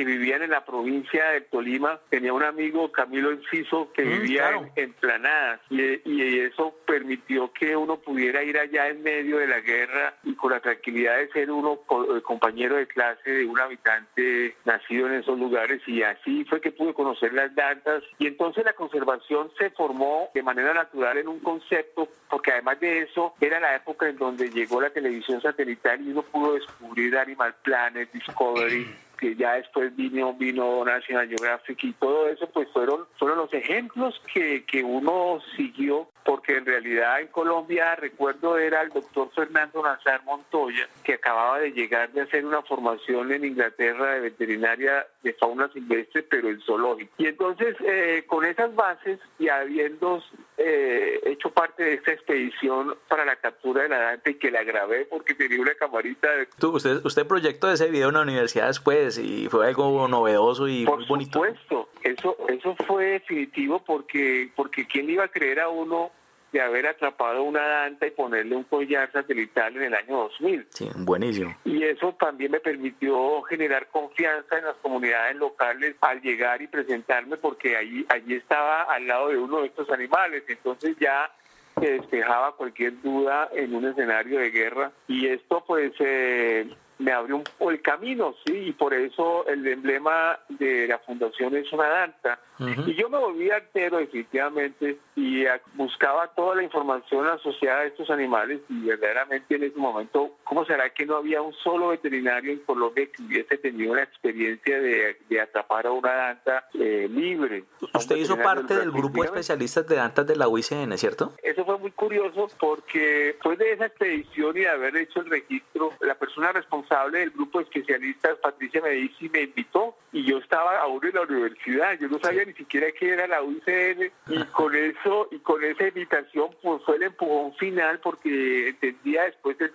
que 0.00 0.06
vivían 0.06 0.40
en 0.40 0.50
la 0.50 0.64
provincia 0.64 1.26
de 1.32 1.42
Tolima. 1.42 2.00
Tenía 2.08 2.32
un 2.32 2.42
amigo, 2.42 2.90
Camilo 2.90 3.32
Enciso, 3.32 3.92
que 3.92 4.02
mm, 4.02 4.08
vivía 4.08 4.50
en, 4.74 4.94
Planadas 4.94 5.60
y, 5.68 5.82
y, 6.08 6.40
eso 6.40 6.74
permitió 6.86 7.52
que 7.52 7.76
uno 7.76 7.98
pudiera 7.98 8.42
ir 8.42 8.58
allá 8.58 8.88
en 8.88 9.02
medio 9.02 9.36
de 9.36 9.46
la 9.46 9.60
guerra 9.60 10.14
y 10.24 10.34
con 10.34 10.52
la 10.52 10.60
tranquilidad 10.60 11.18
de 11.18 11.28
ser 11.28 11.50
uno 11.50 11.80
eh, 11.90 12.22
compañero 12.22 12.76
de 12.76 12.86
clase 12.86 13.30
de 13.30 13.44
un 13.44 13.60
habitante 13.60 14.56
nacido 14.64 15.06
en 15.06 15.14
esos 15.16 15.38
lugares 15.38 15.82
y 15.86 16.02
así 16.02 16.44
fue 16.46 16.62
que 16.62 16.72
pude 16.72 16.94
conocer 16.94 17.34
las 17.34 17.54
danzas 17.54 18.02
y 18.18 18.26
entonces 18.26 18.64
la 18.64 18.72
conservación 18.72 19.50
se 19.58 19.70
formó 19.70 20.30
de 20.34 20.42
manera 20.42 20.72
natural 20.72 21.18
en 21.18 21.28
un 21.28 21.40
concepto 21.40 22.08
porque 22.30 22.52
además 22.52 22.80
de 22.80 23.02
eso 23.02 23.34
era 23.40 23.60
la 23.60 23.76
época 23.76 24.08
en 24.08 24.16
donde 24.16 24.50
llegó 24.50 24.80
la 24.80 24.90
televisión 24.90 25.42
satelital 25.42 26.00
y 26.00 26.10
uno 26.10 26.22
pudo 26.22 26.54
descubrir 26.54 27.16
Animal 27.18 27.54
Planet, 27.62 28.10
Discovery 28.12 28.86
que 29.20 29.36
ya 29.36 29.52
después 29.54 29.94
vino, 29.94 30.32
vino 30.32 30.84
National 30.84 31.28
Geographic 31.28 31.84
y 31.84 31.92
todo 31.92 32.26
eso, 32.28 32.48
pues 32.48 32.68
fueron, 32.72 33.06
fueron 33.18 33.38
los 33.38 33.52
ejemplos 33.52 34.20
que, 34.32 34.64
que 34.64 34.82
uno 34.82 35.38
siguió, 35.56 36.08
porque 36.24 36.56
en 36.56 36.66
realidad 36.66 37.20
en 37.20 37.28
Colombia, 37.28 37.94
recuerdo, 37.96 38.58
era 38.58 38.82
el 38.82 38.90
doctor 38.90 39.30
Fernando 39.34 39.82
Nazar 39.82 40.22
Montoya, 40.24 40.88
que 41.02 41.14
acababa 41.14 41.60
de 41.60 41.72
llegar 41.72 42.12
de 42.12 42.22
hacer 42.22 42.44
una 42.44 42.62
formación 42.62 43.32
en 43.32 43.44
Inglaterra 43.44 44.14
de 44.14 44.20
veterinaria 44.20 45.06
de 45.22 45.32
fauna 45.34 45.70
silvestre, 45.72 46.22
pero 46.22 46.48
en 46.48 46.60
zoológico. 46.60 47.12
Y 47.18 47.26
entonces, 47.26 47.76
eh, 47.84 48.24
con 48.26 48.44
esas 48.44 48.74
bases 48.74 49.18
y 49.38 49.48
habiendo 49.48 50.22
eh, 50.56 51.20
hecho 51.24 51.50
parte 51.50 51.82
de 51.82 51.94
esta 51.94 52.12
expedición 52.12 52.94
para 53.08 53.24
la 53.24 53.36
captura 53.36 53.82
de 53.82 53.88
la 53.88 53.98
dante, 53.98 54.38
que 54.38 54.50
la 54.50 54.62
grabé 54.62 55.06
porque 55.06 55.34
tenía 55.34 55.60
una 55.60 55.74
camarita 55.74 56.28
de... 56.32 56.48
usted, 56.66 57.04
usted 57.04 57.26
proyectó 57.26 57.70
ese 57.70 57.88
video 57.88 58.08
en 58.08 58.14
la 58.14 58.22
universidad 58.22 58.66
después 58.66 59.18
y 59.18 59.48
fue 59.48 59.66
algo 59.66 60.06
novedoso 60.08 60.68
y 60.68 60.84
muy 60.84 61.06
bonito. 61.06 61.38
Por 61.38 61.48
supuesto, 61.48 61.79
eso, 62.10 62.36
eso 62.48 62.76
fue 62.86 63.04
definitivo 63.06 63.82
porque, 63.84 64.50
porque 64.54 64.86
¿quién 64.86 65.10
iba 65.10 65.24
a 65.24 65.28
creer 65.28 65.60
a 65.60 65.68
uno 65.68 66.10
de 66.52 66.60
haber 66.60 66.86
atrapado 66.86 67.42
una 67.42 67.64
danta 67.64 68.06
y 68.06 68.10
ponerle 68.10 68.56
un 68.56 68.64
collar 68.64 69.10
satelital 69.12 69.76
en 69.76 69.84
el 69.84 69.94
año 69.94 70.16
2000. 70.16 70.66
Sí, 70.70 70.88
buenísimo. 70.96 71.56
Y 71.64 71.84
eso 71.84 72.14
también 72.18 72.50
me 72.50 72.60
permitió 72.60 73.42
generar 73.42 73.88
confianza 73.88 74.58
en 74.58 74.64
las 74.64 74.76
comunidades 74.76 75.36
locales 75.36 75.94
al 76.00 76.20
llegar 76.20 76.60
y 76.60 76.66
presentarme 76.66 77.36
porque 77.36 77.76
allí, 77.76 78.04
allí 78.08 78.34
estaba 78.34 78.82
al 78.82 79.06
lado 79.06 79.28
de 79.28 79.38
uno 79.38 79.60
de 79.60 79.68
estos 79.68 79.88
animales. 79.90 80.42
Entonces 80.48 80.96
ya 80.98 81.30
se 81.78 81.92
despejaba 81.92 82.56
cualquier 82.56 83.00
duda 83.00 83.48
en 83.54 83.74
un 83.74 83.86
escenario 83.86 84.40
de 84.40 84.50
guerra 84.50 84.92
y 85.06 85.28
esto 85.28 85.64
pues 85.66 85.92
eh, 86.00 86.68
me 87.00 87.12
abrió 87.12 87.36
un, 87.36 87.72
el 87.72 87.82
camino, 87.82 88.34
sí, 88.44 88.52
y 88.52 88.72
por 88.72 88.94
eso 88.94 89.46
el 89.46 89.66
emblema 89.66 90.38
de 90.48 90.86
la 90.86 90.98
fundación 90.98 91.56
es 91.56 91.72
una 91.72 91.88
danza. 91.88 92.38
Y 92.86 92.94
yo 92.94 93.08
me 93.08 93.18
volví 93.18 93.50
artero 93.50 93.98
definitivamente 93.98 94.98
y 95.16 95.44
buscaba 95.74 96.28
toda 96.28 96.56
la 96.56 96.62
información 96.62 97.26
asociada 97.26 97.80
a 97.80 97.84
estos 97.86 98.10
animales 98.10 98.60
y 98.68 98.80
verdaderamente 98.86 99.54
en 99.54 99.64
ese 99.64 99.78
momento, 99.78 100.36
¿cómo 100.44 100.64
será 100.64 100.90
que 100.90 101.06
no 101.06 101.16
había 101.16 101.40
un 101.40 101.54
solo 101.54 101.88
veterinario 101.88 102.52
en 102.52 102.58
Colombia 102.60 103.06
que 103.06 103.22
hubiese 103.22 103.56
tenido 103.58 103.94
la 103.94 104.02
experiencia 104.02 104.78
de, 104.80 105.40
atrapar 105.40 105.86
a 105.86 105.92
una 105.92 106.12
danta 106.12 106.68
eh, 106.74 107.08
libre? 107.10 107.64
Usted 107.94 108.16
hizo 108.16 108.36
parte 108.36 108.74
del 108.76 108.90
grupo 108.90 109.22
de 109.22 109.28
especialistas 109.28 109.86
de 109.86 109.96
dantas 109.96 110.26
de 110.26 110.36
la 110.36 110.48
UICN, 110.48 110.96
¿cierto? 110.98 111.34
Eso 111.42 111.64
fue 111.64 111.78
muy 111.78 111.90
curioso 111.92 112.48
porque 112.58 112.98
después 113.32 113.58
de 113.58 113.72
esa 113.72 113.86
expedición 113.86 114.56
y 114.56 114.60
de 114.60 114.68
haber 114.68 114.96
hecho 114.96 115.20
el 115.20 115.30
registro, 115.30 115.92
la 116.00 116.14
persona 116.14 116.52
responsable 116.52 117.20
del 117.20 117.30
grupo 117.30 117.58
de 117.58 117.64
especialistas, 117.64 118.36
Patricia 118.38 118.82
Medici, 118.82 119.28
me 119.30 119.42
invitó 119.42 119.96
y 120.12 120.24
yo 120.24 120.38
estaba 120.38 120.78
aún 120.80 121.04
en 121.04 121.14
la 121.14 121.22
universidad, 121.22 121.98
yo 121.98 122.08
no 122.08 122.18
sabía 122.18 122.44
ni 122.50 122.56
siquiera 122.56 122.88
qué 122.98 123.12
era 123.12 123.26
la 123.28 123.42
UICN 123.42 124.10
y 124.28 124.44
con 124.46 124.74
eso 124.74 125.28
y 125.30 125.38
con 125.38 125.62
esa 125.62 125.86
invitación 125.86 126.50
pues 126.62 126.82
fue 126.84 126.96
el 126.96 127.04
empujón 127.04 127.54
final 127.54 128.00
porque 128.00 128.68
entendía 128.68 129.24
después 129.24 129.56
el 129.60 129.70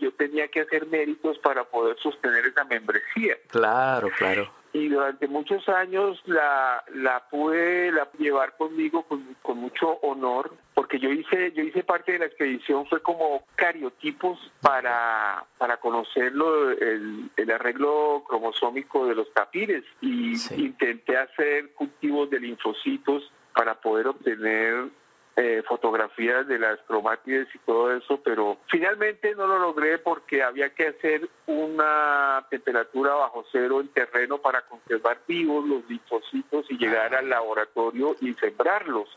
yo 0.00 0.12
tenía 0.12 0.48
que 0.48 0.60
hacer 0.60 0.86
méritos 0.86 1.38
para 1.38 1.64
poder 1.64 1.96
sostener 1.98 2.46
esa 2.46 2.64
membresía. 2.64 3.36
Claro, 3.48 4.10
claro. 4.16 4.50
Y 4.72 4.88
durante 4.88 5.28
muchos 5.28 5.68
años 5.68 6.20
la, 6.26 6.82
la 6.94 7.28
pude 7.30 7.92
la 7.92 8.08
llevar 8.18 8.56
conmigo 8.56 9.02
con, 9.04 9.36
con, 9.40 9.58
mucho 9.58 9.98
honor 10.02 10.52
porque 10.74 10.98
yo 10.98 11.10
hice 11.10 11.52
yo 11.52 11.62
hice 11.62 11.84
parte 11.84 12.12
de 12.12 12.18
la 12.18 12.26
expedición 12.26 12.84
fue 12.86 13.00
como 13.00 13.44
cariotipos 13.54 14.36
para 14.60 15.44
para 15.58 15.76
conocerlo 15.76 16.72
el, 16.72 17.30
el 17.36 17.50
arreglo 17.52 18.24
cromosómico 18.26 19.06
de 19.06 19.14
los 19.14 19.32
tapires 19.32 19.84
y 20.00 20.34
intenté 20.56 21.18
hacer 21.18 21.72
cultivos 21.74 22.28
de 22.30 22.40
linfocitos 22.40 23.30
para 23.54 23.80
poder 23.80 24.08
obtener 24.08 24.88
eh, 25.36 25.62
fotografías 25.66 26.46
de 26.46 26.60
las 26.60 26.78
cromátides 26.86 27.48
y 27.54 27.58
todo 27.58 27.92
eso, 27.92 28.20
pero 28.22 28.58
finalmente 28.70 29.34
no 29.34 29.46
lo 29.48 29.58
logré 29.58 29.98
porque 29.98 30.42
había 30.42 30.70
que 30.70 30.88
hacer 30.88 31.28
una 31.46 32.46
temperatura 32.50 33.14
bajo 33.14 33.44
cero 33.50 33.80
en 33.80 33.88
terreno 33.88 34.38
para 34.38 34.62
conservar 34.62 35.18
vivos 35.26 35.66
los 35.66 35.84
linfocitos 35.88 36.66
y 36.70 36.78
llegar 36.78 37.14
al 37.16 37.28
laboratorio 37.28 38.14
y 38.20 38.32
sembrarlos. 38.34 39.08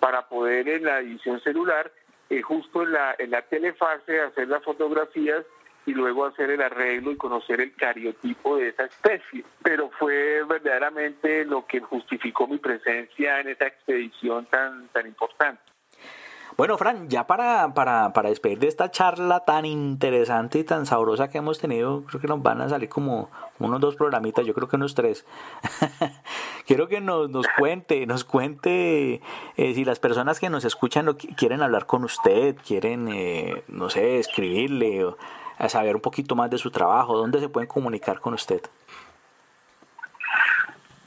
Para 0.00 0.28
poder 0.28 0.68
en 0.68 0.84
la 0.84 1.00
edición 1.00 1.40
celular, 1.40 1.90
eh, 2.28 2.42
justo 2.42 2.82
en 2.82 2.92
la, 2.92 3.14
en 3.18 3.30
la 3.30 3.42
telefase, 3.42 4.20
hacer 4.20 4.48
las 4.48 4.62
fotografías 4.62 5.44
y 5.86 5.92
luego 5.92 6.26
hacer 6.26 6.50
el 6.50 6.62
arreglo 6.62 7.12
y 7.12 7.16
conocer 7.16 7.60
el 7.60 7.74
cariotipo 7.74 8.56
de 8.56 8.68
esa 8.68 8.84
especie. 8.84 9.44
Pero 9.62 9.90
fue 9.98 10.44
verdaderamente 10.44 11.44
lo 11.44 11.66
que 11.66 11.80
justificó 11.80 12.46
mi 12.46 12.58
presencia 12.58 13.40
en 13.40 13.48
esa 13.48 13.66
expedición 13.66 14.46
tan, 14.46 14.88
tan 14.88 15.06
importante. 15.06 15.62
Bueno, 16.56 16.78
Fran, 16.78 17.08
ya 17.08 17.26
para, 17.26 17.74
para, 17.74 18.12
para 18.12 18.28
despedir 18.28 18.60
de 18.60 18.68
esta 18.68 18.88
charla 18.88 19.40
tan 19.40 19.64
interesante 19.64 20.60
y 20.60 20.64
tan 20.64 20.86
sabrosa 20.86 21.28
que 21.28 21.38
hemos 21.38 21.58
tenido, 21.58 22.04
creo 22.04 22.20
que 22.20 22.28
nos 22.28 22.42
van 22.42 22.60
a 22.60 22.68
salir 22.68 22.88
como 22.88 23.28
unos 23.58 23.80
dos 23.80 23.96
programitas, 23.96 24.46
yo 24.46 24.54
creo 24.54 24.68
que 24.68 24.76
unos 24.76 24.94
tres. 24.94 25.26
Quiero 26.66 26.86
que 26.86 27.00
nos, 27.00 27.28
nos 27.28 27.48
cuente, 27.58 28.06
nos 28.06 28.22
cuente 28.22 29.20
eh, 29.56 29.74
si 29.74 29.84
las 29.84 29.98
personas 29.98 30.38
que 30.38 30.48
nos 30.48 30.64
escuchan 30.64 31.12
quieren 31.36 31.60
hablar 31.60 31.86
con 31.86 32.04
usted, 32.04 32.56
quieren, 32.64 33.08
eh, 33.08 33.64
no 33.66 33.90
sé, 33.90 34.20
escribirle 34.20 35.04
o 35.04 35.18
a 35.58 35.68
saber 35.68 35.96
un 35.96 36.02
poquito 36.02 36.34
más 36.34 36.50
de 36.50 36.58
su 36.58 36.70
trabajo, 36.70 37.16
¿dónde 37.16 37.40
se 37.40 37.48
pueden 37.48 37.68
comunicar 37.68 38.20
con 38.20 38.34
usted? 38.34 38.62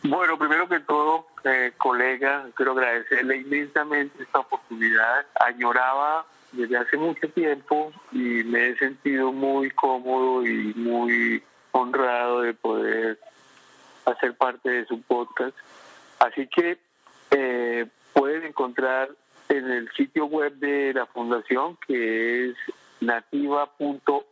Bueno, 0.03 0.37
primero 0.37 0.69
que 0.69 0.79
todo, 0.79 1.27
eh, 1.43 1.73
colega, 1.77 2.45
quiero 2.55 2.71
agradecerle 2.71 3.37
inmensamente 3.37 4.23
esta 4.23 4.39
oportunidad. 4.39 5.25
Añoraba 5.39 6.25
desde 6.51 6.77
hace 6.77 6.97
mucho 6.97 7.29
tiempo 7.29 7.91
y 8.11 8.43
me 8.43 8.69
he 8.69 8.77
sentido 8.77 9.33
muy 9.33 9.69
cómodo 9.71 10.45
y 10.45 10.73
muy 10.75 11.43
honrado 11.71 12.41
de 12.41 12.53
poder 12.53 13.19
hacer 14.05 14.37
parte 14.37 14.69
de 14.69 14.85
su 14.85 15.01
podcast. 15.01 15.55
Así 16.19 16.47
que 16.47 16.77
eh, 17.31 17.85
pueden 18.13 18.45
encontrar 18.45 19.09
en 19.49 19.69
el 19.69 19.91
sitio 19.93 20.25
web 20.25 20.53
de 20.55 20.93
la 20.93 21.05
fundación 21.07 21.77
que 21.85 22.49
es 22.49 22.55
nativa.org. 23.01 24.26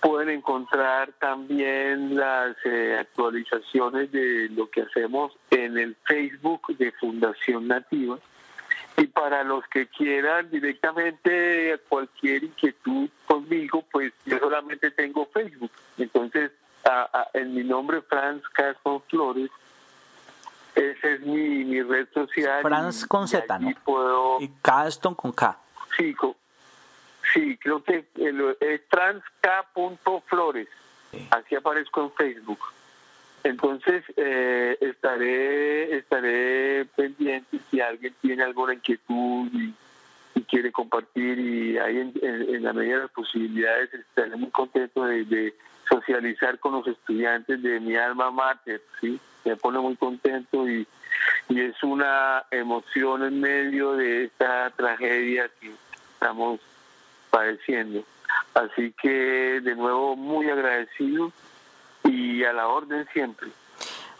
Pueden 0.00 0.28
encontrar 0.28 1.12
también 1.18 2.14
las 2.14 2.56
eh, 2.64 2.96
actualizaciones 3.00 4.12
de 4.12 4.50
lo 4.50 4.68
que 4.68 4.82
hacemos 4.82 5.32
en 5.50 5.78
el 5.78 5.96
Facebook 6.04 6.76
de 6.76 6.92
Fundación 6.92 7.68
Nativa. 7.68 8.18
Y 8.96 9.06
para 9.06 9.42
los 9.42 9.66
que 9.68 9.86
quieran 9.86 10.50
directamente 10.50 11.80
cualquier 11.88 12.44
inquietud 12.44 13.08
conmigo, 13.26 13.82
pues 13.90 14.12
yo 14.26 14.38
solamente 14.38 14.90
tengo 14.90 15.26
Facebook. 15.32 15.70
Entonces, 15.96 16.50
en 17.32 17.54
mi 17.54 17.64
nombre, 17.64 18.02
Franz 18.02 18.42
Castro 18.52 19.02
Flores, 19.08 19.50
esa 20.74 21.08
es 21.08 21.20
mi, 21.22 21.82
red 21.82 22.08
social. 22.12 22.60
Franz 22.60 23.06
con 23.06 23.26
Z, 23.26 23.58
¿no? 23.58 23.70
Y 24.40 24.48
Caston 24.60 25.14
con 25.14 25.32
K. 25.32 25.58
Sí, 25.96 26.12
con, 26.14 26.34
Sí, 27.34 27.58
creo 27.58 27.82
que 27.82 28.04
es 28.60 28.88
transk.flores. 28.88 30.68
Así 31.30 31.56
aparezco 31.56 32.02
en 32.02 32.12
Facebook. 32.12 32.60
Entonces 33.42 34.04
eh, 34.16 34.78
estaré 34.80 35.96
estaré 35.98 36.86
pendiente 36.96 37.58
si 37.70 37.80
alguien 37.80 38.14
tiene 38.22 38.44
alguna 38.44 38.74
inquietud 38.74 39.50
y, 39.52 39.74
quiere 40.48 40.72
compartir 40.72 41.38
y 41.38 41.78
ahí 41.78 42.12
en, 42.22 42.62
la 42.62 42.72
medida 42.72 42.96
de 42.96 43.02
las 43.02 43.10
posibilidades 43.10 43.92
estaré 43.92 44.36
muy 44.36 44.50
contento 44.50 45.04
de, 45.04 45.54
socializar 45.88 46.58
con 46.60 46.72
los 46.72 46.86
estudiantes 46.86 47.62
de 47.62 47.80
mi 47.80 47.96
alma 47.96 48.30
mater, 48.30 48.80
sí, 49.00 49.18
me 49.44 49.56
pone 49.56 49.78
muy 49.80 49.96
contento 49.96 50.68
y, 50.68 50.86
y 51.48 51.60
es 51.60 51.82
una 51.82 52.44
emoción 52.50 53.24
en 53.24 53.40
medio 53.40 53.94
de 53.94 54.24
esta 54.24 54.70
tragedia 54.70 55.50
que 55.60 55.72
estamos 56.14 56.60
padeciendo. 57.34 58.04
Así 58.54 58.94
que 59.02 59.60
de 59.60 59.74
nuevo 59.74 60.14
muy 60.14 60.48
agradecido 60.48 61.32
y 62.04 62.44
a 62.44 62.52
la 62.52 62.68
orden 62.68 63.06
siempre. 63.12 63.48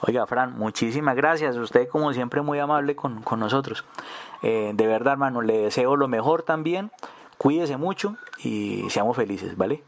Oiga, 0.01 0.27
Fran, 0.27 0.59
muchísimas 0.59 1.15
gracias. 1.15 1.57
Usted, 1.57 1.89
como 1.89 2.13
siempre, 2.13 2.43
muy 2.43 2.59
amable 2.59 2.97
con, 2.97 3.23
con 3.23 3.39
nosotros. 3.39 3.85
Eh, 4.43 4.73
de 4.75 4.87
verdad, 4.87 5.13
hermano, 5.13 5.41
le 5.41 5.59
deseo 5.59 5.95
lo 5.97 6.09
mejor 6.09 6.43
también. 6.43 6.91
Cuídese 7.39 7.77
mucho 7.77 8.17
y 8.43 8.85
seamos 8.91 9.17
felices, 9.17 9.57
¿vale? 9.57 9.83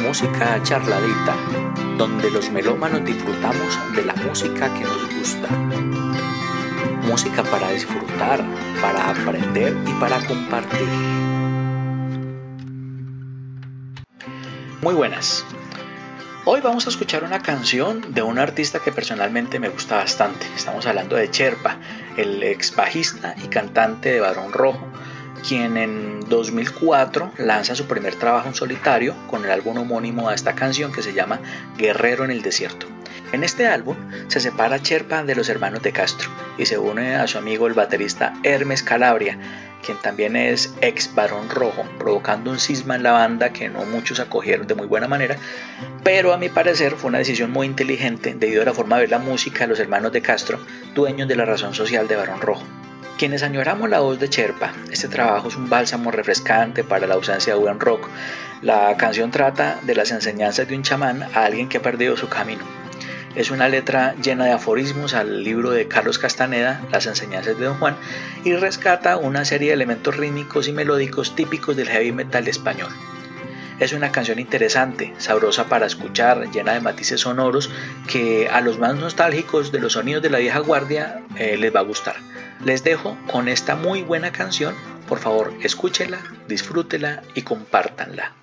Música 0.00 0.62
charladita, 0.62 1.36
donde 1.98 2.30
los 2.30 2.48
melómanos 2.50 3.04
disfrutamos 3.04 3.76
de 3.96 4.04
la 4.04 4.14
música 4.14 4.72
que 4.72 4.84
nos 4.84 5.14
gusta. 5.18 5.48
Música 7.02 7.42
para 7.42 7.72
disfrutar, 7.72 8.40
para 8.80 9.10
aprender 9.10 9.76
y 9.84 9.92
para 9.94 10.24
compartir. 10.24 10.88
Muy 14.80 14.94
buenas. 14.94 15.44
Hoy 16.44 16.60
vamos 16.60 16.86
a 16.86 16.90
escuchar 16.90 17.24
una 17.24 17.42
canción 17.42 18.14
de 18.14 18.22
un 18.22 18.38
artista 18.38 18.78
que 18.78 18.92
personalmente 18.92 19.58
me 19.58 19.68
gusta 19.68 19.96
bastante. 19.96 20.46
Estamos 20.54 20.86
hablando 20.86 21.16
de 21.16 21.28
Cherpa, 21.32 21.78
el 22.16 22.40
ex 22.44 22.76
bajista 22.76 23.34
y 23.44 23.48
cantante 23.48 24.12
de 24.12 24.20
Barón 24.20 24.52
Rojo, 24.52 24.86
quien 25.46 25.76
en 25.76 26.20
2004 26.28 27.32
lanza 27.38 27.74
su 27.74 27.86
primer 27.86 28.14
trabajo 28.16 28.48
en 28.48 28.54
solitario 28.54 29.14
con 29.28 29.44
el 29.44 29.50
álbum 29.50 29.78
homónimo 29.78 30.28
a 30.28 30.34
esta 30.34 30.54
canción 30.54 30.92
que 30.92 31.02
se 31.02 31.12
llama 31.12 31.40
Guerrero 31.76 32.24
en 32.24 32.30
el 32.30 32.42
Desierto. 32.42 32.86
En 33.32 33.44
este 33.44 33.66
álbum 33.66 33.96
se 34.28 34.40
separa 34.40 34.80
Cherpa 34.80 35.22
de 35.22 35.34
los 35.34 35.50
hermanos 35.50 35.82
de 35.82 35.92
Castro 35.92 36.30
y 36.56 36.64
se 36.64 36.78
une 36.78 37.16
a 37.16 37.26
su 37.26 37.36
amigo 37.36 37.66
el 37.66 37.74
baterista 37.74 38.32
Hermes 38.42 38.82
Calabria, 38.82 39.38
quien 39.84 39.98
también 39.98 40.34
es 40.34 40.74
ex 40.80 41.14
Barón 41.14 41.50
Rojo, 41.50 41.84
provocando 41.98 42.50
un 42.50 42.58
cisma 42.58 42.96
en 42.96 43.02
la 43.02 43.12
banda 43.12 43.52
que 43.52 43.68
no 43.68 43.84
muchos 43.84 44.18
acogieron 44.18 44.66
de 44.66 44.74
muy 44.74 44.86
buena 44.86 45.08
manera, 45.08 45.36
pero 46.02 46.32
a 46.32 46.38
mi 46.38 46.48
parecer 46.48 46.92
fue 46.92 47.08
una 47.08 47.18
decisión 47.18 47.50
muy 47.50 47.66
inteligente 47.66 48.34
debido 48.34 48.62
a 48.62 48.66
la 48.66 48.72
forma 48.72 48.96
de 48.96 49.02
ver 49.02 49.10
la 49.10 49.18
música 49.18 49.60
de 49.60 49.68
los 49.68 49.80
hermanos 49.80 50.10
de 50.12 50.22
Castro, 50.22 50.58
dueños 50.94 51.28
de 51.28 51.36
la 51.36 51.44
razón 51.44 51.74
social 51.74 52.08
de 52.08 52.16
Barón 52.16 52.40
Rojo. 52.40 52.64
Quienes 53.18 53.42
añoramos 53.42 53.90
la 53.90 53.98
voz 53.98 54.20
de 54.20 54.30
Cherpa, 54.30 54.72
este 54.92 55.08
trabajo 55.08 55.48
es 55.48 55.56
un 55.56 55.68
bálsamo 55.68 56.12
refrescante 56.12 56.84
para 56.84 57.08
la 57.08 57.14
ausencia 57.14 57.52
de 57.52 57.58
buen 57.58 57.80
rock. 57.80 58.08
La 58.62 58.96
canción 58.96 59.32
trata 59.32 59.80
de 59.82 59.96
las 59.96 60.12
enseñanzas 60.12 60.68
de 60.68 60.76
un 60.76 60.84
chamán 60.84 61.24
a 61.34 61.44
alguien 61.44 61.68
que 61.68 61.78
ha 61.78 61.82
perdido 61.82 62.16
su 62.16 62.28
camino. 62.28 62.62
Es 63.34 63.50
una 63.50 63.68
letra 63.68 64.14
llena 64.22 64.44
de 64.44 64.52
aforismos 64.52 65.14
al 65.14 65.42
libro 65.42 65.72
de 65.72 65.88
Carlos 65.88 66.20
Castaneda, 66.20 66.80
Las 66.92 67.06
enseñanzas 67.06 67.58
de 67.58 67.64
Don 67.64 67.78
Juan, 67.80 67.96
y 68.44 68.54
rescata 68.54 69.16
una 69.16 69.44
serie 69.44 69.70
de 69.70 69.74
elementos 69.74 70.16
rítmicos 70.16 70.68
y 70.68 70.72
melódicos 70.72 71.34
típicos 71.34 71.74
del 71.76 71.88
heavy 71.88 72.12
metal 72.12 72.46
español. 72.46 72.92
Es 73.80 73.92
una 73.92 74.10
canción 74.10 74.40
interesante, 74.40 75.14
sabrosa 75.18 75.68
para 75.68 75.86
escuchar, 75.86 76.50
llena 76.50 76.72
de 76.72 76.80
matices 76.80 77.20
sonoros 77.20 77.70
que 78.08 78.48
a 78.48 78.60
los 78.60 78.78
más 78.78 78.96
nostálgicos 78.96 79.70
de 79.70 79.78
los 79.78 79.92
sonidos 79.92 80.20
de 80.20 80.30
la 80.30 80.38
vieja 80.38 80.58
guardia 80.58 81.22
eh, 81.36 81.56
les 81.56 81.74
va 81.74 81.80
a 81.80 81.84
gustar. 81.84 82.16
Les 82.64 82.82
dejo 82.82 83.16
con 83.30 83.46
esta 83.46 83.76
muy 83.76 84.02
buena 84.02 84.32
canción, 84.32 84.74
por 85.08 85.20
favor 85.20 85.54
escúchela, 85.62 86.18
disfrútela 86.48 87.22
y 87.34 87.42
compártanla. 87.42 88.34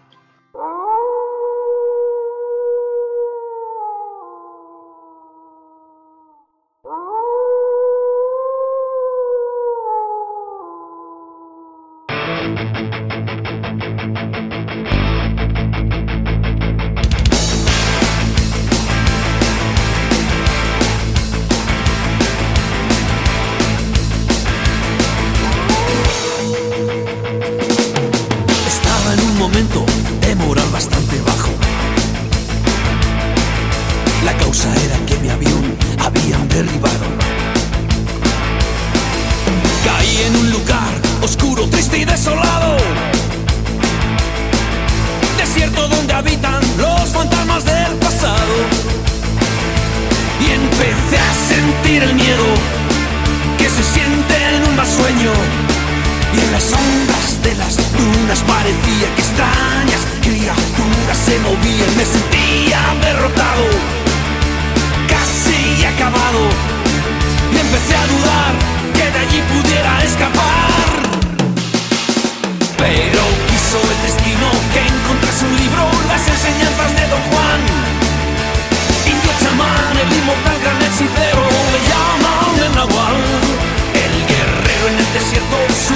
sueño 54.83 55.31
y 56.35 56.39
en 56.39 56.51
las 56.51 56.63
sombras 56.63 57.41
de 57.41 57.55
las 57.55 57.77
dunas 57.95 58.43
parecía 58.43 59.07
que 59.15 59.21
extrañas 59.21 60.03
criaturas 60.21 61.17
se 61.25 61.39
movían, 61.39 61.91
me 61.95 62.03
sentía 62.03 62.79
derrotado, 63.01 63.65
casi 65.07 65.85
acabado 65.85 66.43
y 67.53 67.57
empecé 67.57 67.95
a 67.95 68.05
dudar 68.07 68.51
que 68.95 69.05
de 69.13 69.19
allí 69.23 69.41
pudiera 69.53 70.03
escapar. 70.03 70.91
Pero 72.77 73.23
quiso 73.47 73.79
el 73.79 73.99
destino 74.03 74.47
que 74.73 74.81
encontrase 74.83 75.45
un 75.45 75.55
libro, 75.55 75.83
las 76.11 76.23
enseñanzas 76.27 76.91
de 76.99 77.03
Don 77.07 77.23
Juan, 77.31 77.59
indio 79.07 79.31
chamán, 79.39 79.93
el 80.03 80.11
inmortal 80.19 80.57
gran 80.61 80.79
hechicero, 80.83 81.43
le 81.71 81.79
llaman 81.89 82.51
el 82.65 82.75
Nahual 82.75 83.44
desierto 85.15 85.94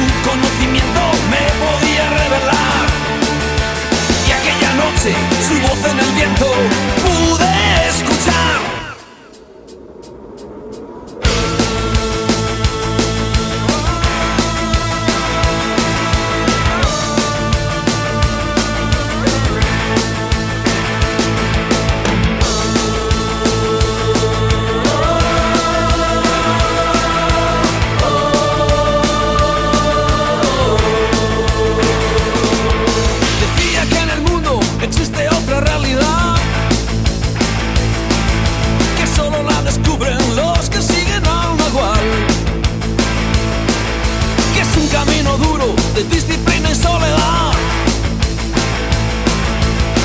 disciplina 46.04 46.72
y 46.72 46.76
soledad. 46.76 47.52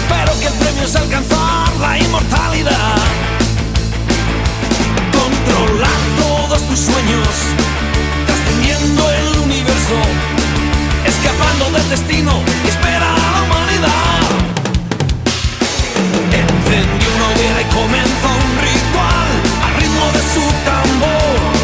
Pero 0.08 0.40
que 0.40 0.46
el 0.46 0.52
premio 0.54 0.84
es 0.84 0.96
alcanzar 0.96 1.72
la 1.80 1.98
inmortalidad. 1.98 2.96
Controlar 5.12 6.00
todos 6.18 6.62
tus 6.68 6.78
sueños, 6.80 7.28
trascendiendo 8.26 9.10
el 9.10 9.38
universo, 9.44 9.98
escapando 11.06 11.70
del 11.78 11.88
destino 11.90 12.42
y 12.64 12.68
espera 12.68 13.14
a 13.14 13.32
la 13.32 13.42
humanidad. 13.42 14.22
Encendió 16.32 17.08
una 17.16 17.26
hoguera 17.28 17.60
y 17.60 17.68
comenzó 17.72 18.28
un 18.44 18.52
ritual 18.66 19.30
al 19.64 19.74
ritmo 19.80 20.06
de 20.16 20.22
su 20.34 20.44
tambor. 20.66 21.54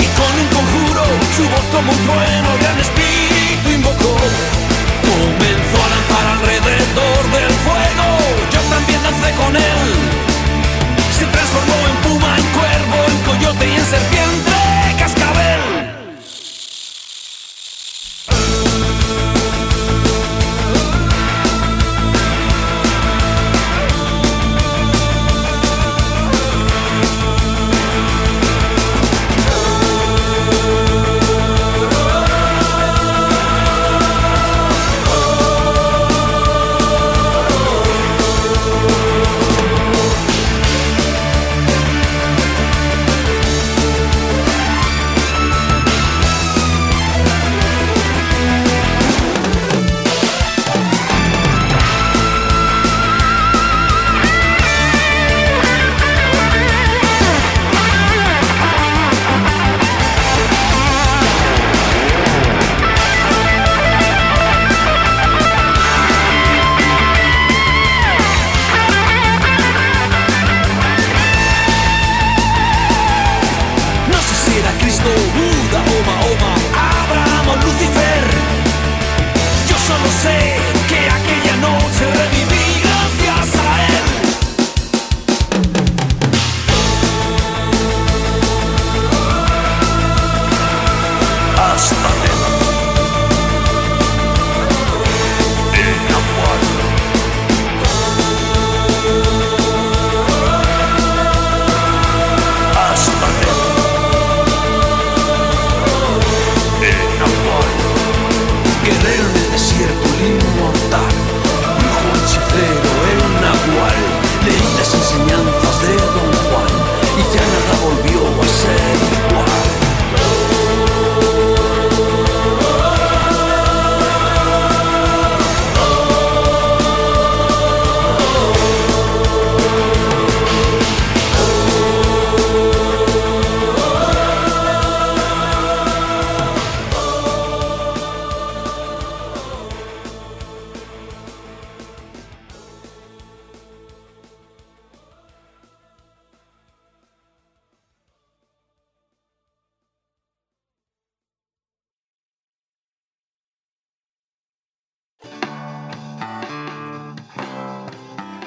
Y 0.00 0.06
con 0.16 0.32
un 0.40 0.48
conjuro 0.56 1.02
su 1.36 1.42
voz 1.44 1.64
como 1.72 1.92
un 1.92 1.98
trueno, 1.98 2.48
gran 2.60 2.78
espíritu 2.78 3.41
alrededor 6.42 7.22
del 7.30 7.50
fuego, 7.62 8.06
yo 8.52 8.60
también 8.68 9.02
dancé 9.02 9.30
con 9.34 9.54
él. 9.54 9.90
Se 11.16 11.24
transformó 11.26 11.74
en 11.88 11.96
puma, 12.02 12.36
en 12.36 12.46
cuervo, 12.58 12.96
en 13.08 13.18
coyote 13.22 13.68
y 13.68 13.74
en 13.76 13.86
serpiente. 13.86 14.51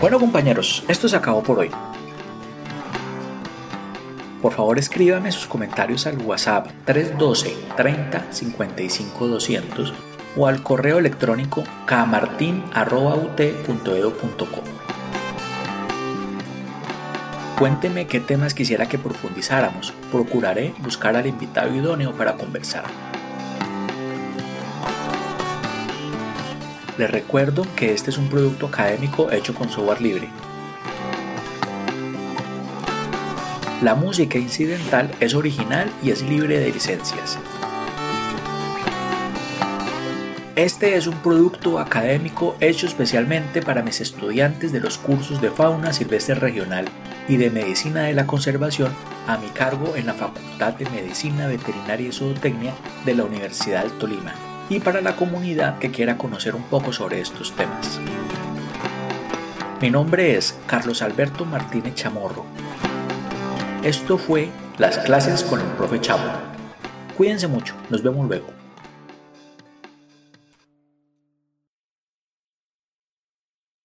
Bueno 0.01 0.19
compañeros, 0.19 0.83
esto 0.89 1.07
se 1.07 1.15
acabó 1.15 1.41
por 1.41 1.59
hoy. 1.59 1.71
Por 4.41 4.53
favor 4.53 4.77
escríbame 4.77 5.31
sus 5.31 5.47
comentarios 5.47 6.05
al 6.05 6.17
WhatsApp 6.17 6.67
312 6.83 7.55
30 7.77 8.25
55 8.31 9.27
200 9.27 9.93
o 10.35 10.47
al 10.47 10.61
correo 10.61 10.99
electrónico 10.99 11.63
camartin.ut.edu.co. 11.85 14.61
Cuénteme 17.57 18.05
qué 18.05 18.19
temas 18.19 18.53
quisiera 18.53 18.89
que 18.89 18.99
profundizáramos. 18.99 19.93
Procuraré 20.11 20.73
buscar 20.79 21.15
al 21.15 21.25
invitado 21.25 21.73
idóneo 21.73 22.11
para 22.11 22.33
conversar. 22.33 22.83
Les 26.97 27.11
recuerdo 27.11 27.67
que 27.75 27.93
este 27.93 28.09
es 28.09 28.17
un 28.17 28.29
producto 28.29 28.67
académico 28.67 29.29
hecho 29.29 29.53
con 29.53 29.69
software 29.69 30.01
libre. 30.01 30.29
La 33.81 33.95
música 33.95 34.37
incidental 34.37 35.11
es 35.19 35.33
original 35.33 35.91
y 36.01 36.11
es 36.11 36.21
libre 36.21 36.57
de 36.57 36.71
licencias. 36.71 37.37
Este 40.55 40.95
es 40.95 41.05
un 41.07 41.15
producto 41.15 41.79
académico 41.79 42.55
hecho 42.61 42.87
especialmente 42.87 43.61
para 43.61 43.83
mis 43.83 43.99
estudiantes 43.99 44.71
de 44.71 44.79
los 44.79 44.97
cursos 44.97 45.41
de 45.41 45.51
fauna 45.51 45.91
silvestre 45.91 46.35
regional 46.35 46.85
y 47.27 47.35
de 47.35 47.49
medicina 47.49 48.03
de 48.03 48.13
la 48.13 48.25
conservación 48.25 48.93
a 49.27 49.37
mi 49.37 49.49
cargo 49.49 49.97
en 49.97 50.05
la 50.05 50.13
Facultad 50.13 50.75
de 50.75 50.89
Medicina 50.91 51.47
Veterinaria 51.47 52.07
y 52.07 52.13
Zootecnia 52.13 52.73
de 53.03 53.15
la 53.15 53.25
Universidad 53.25 53.83
del 53.83 53.97
Tolima 53.97 54.54
y 54.69 54.79
para 54.79 55.01
la 55.01 55.15
comunidad 55.15 55.79
que 55.79 55.91
quiera 55.91 56.17
conocer 56.17 56.55
un 56.55 56.63
poco 56.63 56.91
sobre 56.91 57.21
estos 57.21 57.53
temas. 57.55 57.99
Mi 59.81 59.89
nombre 59.89 60.35
es 60.35 60.57
Carlos 60.67 61.01
Alberto 61.01 61.45
Martínez 61.45 61.95
Chamorro. 61.95 62.45
Esto 63.83 64.17
fue 64.17 64.49
Las 64.77 64.97
clases 64.99 65.43
con 65.43 65.61
el 65.61 65.67
profe 65.67 66.01
Chavo. 66.01 66.23
Cuídense 67.15 67.47
mucho, 67.47 67.75
nos 67.89 68.01
vemos 68.01 68.27
luego. 68.27 68.54